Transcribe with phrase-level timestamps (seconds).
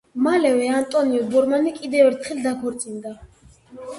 [0.27, 3.15] მალევე, ანტონი ბორმანი კიდევ ერთხელ დაქორწინდა.